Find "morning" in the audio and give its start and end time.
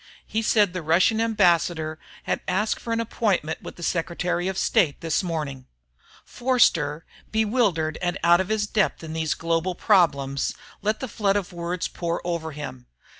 5.21-5.67